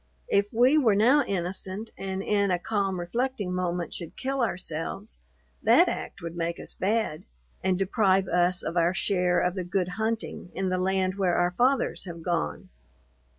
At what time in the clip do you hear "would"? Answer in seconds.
6.23-6.35